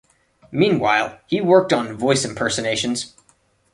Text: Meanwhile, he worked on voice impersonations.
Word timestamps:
Meanwhile, 0.51 1.19
he 1.27 1.41
worked 1.41 1.71
on 1.71 1.95
voice 1.95 2.25
impersonations. 2.25 3.13